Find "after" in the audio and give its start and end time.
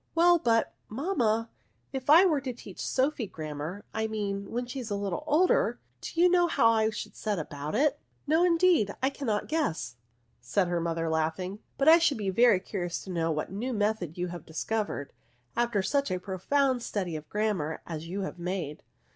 15.55-15.83